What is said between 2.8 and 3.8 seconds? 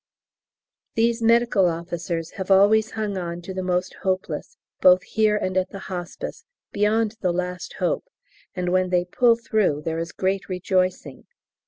hung on to the